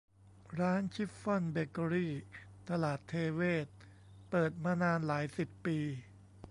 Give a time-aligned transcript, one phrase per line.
[0.59, 2.13] ร้านชิฟฟ่อนเบเกอรี่
[2.69, 3.77] ตลาดเทเวศร์
[4.29, 5.77] เปิดมานานหลายสิบปี